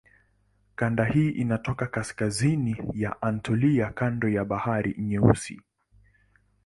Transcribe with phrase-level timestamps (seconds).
[0.75, 5.61] Kanda hii iko katika kaskazini ya Anatolia kando la Bahari Nyeusi.